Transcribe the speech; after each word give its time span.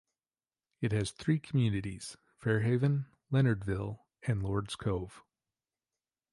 It 0.81 0.91
has 0.93 1.11
three 1.11 1.37
communities: 1.37 2.17
Fairhaven, 2.39 3.05
Leonardville, 3.31 3.99
and 4.23 4.41
Lords 4.41 4.75
Cove. 4.75 5.21